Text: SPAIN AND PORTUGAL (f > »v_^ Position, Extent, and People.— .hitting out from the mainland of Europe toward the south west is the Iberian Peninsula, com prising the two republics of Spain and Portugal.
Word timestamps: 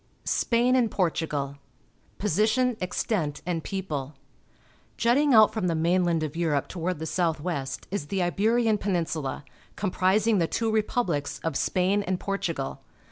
SPAIN 0.25 0.75
AND 0.75 0.89
PORTUGAL 0.89 1.47
(f 1.49 1.55
> 1.55 1.57
»v_^ 1.57 2.17
Position, 2.17 2.75
Extent, 2.81 3.43
and 3.45 3.63
People.— 3.63 4.15
.hitting 4.97 5.31
out 5.35 5.53
from 5.53 5.67
the 5.67 5.75
mainland 5.75 6.23
of 6.23 6.35
Europe 6.35 6.67
toward 6.67 6.97
the 6.97 7.05
south 7.05 7.39
west 7.39 7.85
is 7.91 8.07
the 8.07 8.23
Iberian 8.23 8.79
Peninsula, 8.79 9.45
com 9.75 9.91
prising 9.91 10.39
the 10.39 10.47
two 10.47 10.71
republics 10.71 11.37
of 11.43 11.55
Spain 11.55 12.01
and 12.01 12.19
Portugal. 12.19 12.81